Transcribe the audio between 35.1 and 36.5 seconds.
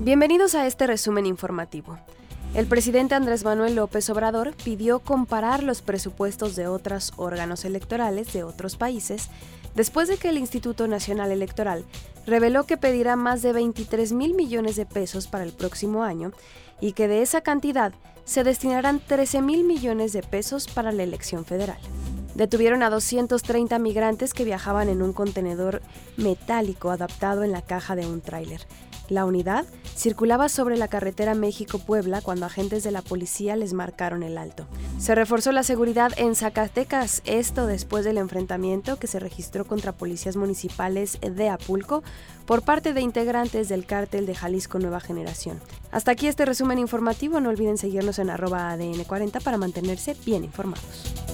reforzó la seguridad en